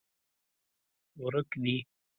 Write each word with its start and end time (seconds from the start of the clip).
ورک 1.21 1.49
دي 1.63 1.75